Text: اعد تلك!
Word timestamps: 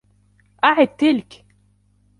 اعد 0.63 0.95
تلك! 0.97 1.45